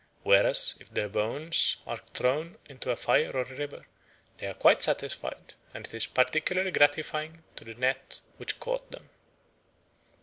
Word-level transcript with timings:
Whereas, 0.23 0.73
if 0.79 0.89
their 0.91 1.07
bones 1.07 1.77
are 1.85 1.97
thrown 2.15 2.57
into 2.65 2.89
the 2.89 2.95
fire 2.97 3.29
or 3.35 3.41
a 3.41 3.55
river, 3.55 3.85
they 4.39 4.47
are 4.47 4.55
quite 4.55 4.81
satisfied; 4.81 5.53
and 5.75 5.85
it 5.85 5.93
is 5.93 6.07
particularly 6.07 6.71
gratifying 6.71 7.43
to 7.57 7.63
the 7.65 7.75
net 7.75 8.21
which 8.37 8.59
caught 8.59 8.89
them." 8.91 9.11